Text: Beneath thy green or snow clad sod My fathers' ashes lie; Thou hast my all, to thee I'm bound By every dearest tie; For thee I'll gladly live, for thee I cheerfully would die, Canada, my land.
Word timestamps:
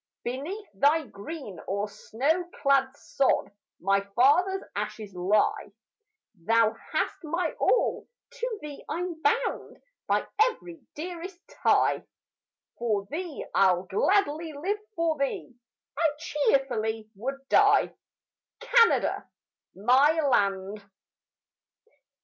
Beneath 0.23 0.67
thy 0.73 1.05
green 1.05 1.59
or 1.67 1.87
snow 1.87 2.45
clad 2.55 2.89
sod 2.97 3.51
My 3.79 4.01
fathers' 4.15 4.63
ashes 4.75 5.13
lie; 5.13 5.73
Thou 6.43 6.73
hast 6.91 7.23
my 7.23 7.51
all, 7.59 8.07
to 8.31 8.59
thee 8.63 8.83
I'm 8.89 9.21
bound 9.21 9.79
By 10.07 10.25
every 10.49 10.81
dearest 10.95 11.39
tie; 11.63 12.03
For 12.79 13.05
thee 13.11 13.45
I'll 13.53 13.83
gladly 13.83 14.53
live, 14.53 14.79
for 14.95 15.19
thee 15.19 15.53
I 15.95 16.09
cheerfully 16.17 17.11
would 17.13 17.47
die, 17.47 17.93
Canada, 18.59 19.29
my 19.75 20.19
land. 20.19 20.81